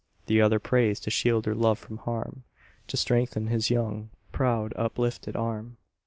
[0.25, 2.43] The other prays to shield her love from harm,
[2.87, 5.77] To strengthen his young, proud uplifted arm.